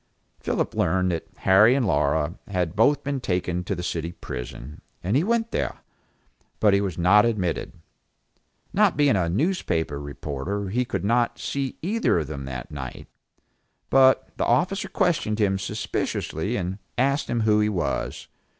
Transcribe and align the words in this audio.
Philip 0.39 0.73
learned 0.73 1.11
that 1.11 1.27
Harry 1.35 1.75
and 1.75 1.85
Laura 1.85 2.33
had 2.47 2.75
both 2.75 3.03
been 3.03 3.19
taken 3.19 3.63
to 3.65 3.75
the 3.75 3.83
city 3.83 4.13
prison, 4.13 4.81
and 5.03 5.15
he 5.15 5.23
went 5.23 5.51
there; 5.51 5.81
but 6.59 6.73
he 6.73 6.81
was 6.81 6.97
not 6.97 7.23
admitted. 7.23 7.73
Not 8.73 8.97
being 8.97 9.15
a 9.15 9.29
newspaper 9.29 10.01
reporter, 10.01 10.69
he 10.69 10.85
could 10.85 11.05
not 11.05 11.37
see 11.37 11.77
either 11.83 12.17
of 12.17 12.25
them 12.25 12.45
that 12.45 12.71
night; 12.71 13.05
but 13.91 14.27
the 14.37 14.45
officer 14.45 14.89
questioned 14.89 15.37
him 15.37 15.59
suspiciously 15.59 16.55
and 16.55 16.79
asked 16.97 17.29
him 17.29 17.41
who 17.41 17.59
he 17.59 17.69
was. 17.69 18.27